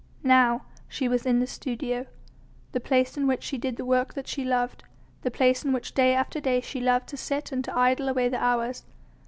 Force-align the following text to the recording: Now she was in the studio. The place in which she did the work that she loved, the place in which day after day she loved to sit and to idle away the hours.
Now 0.23 0.63
she 0.89 1.07
was 1.07 1.27
in 1.27 1.37
the 1.41 1.45
studio. 1.45 2.07
The 2.71 2.79
place 2.79 3.17
in 3.17 3.27
which 3.27 3.43
she 3.43 3.59
did 3.59 3.77
the 3.77 3.85
work 3.85 4.15
that 4.15 4.27
she 4.27 4.43
loved, 4.43 4.83
the 5.21 5.29
place 5.29 5.63
in 5.63 5.73
which 5.73 5.93
day 5.93 6.15
after 6.15 6.39
day 6.41 6.59
she 6.59 6.81
loved 6.81 7.07
to 7.09 7.17
sit 7.17 7.51
and 7.51 7.63
to 7.65 7.77
idle 7.77 8.09
away 8.09 8.27
the 8.27 8.43
hours. 8.43 8.83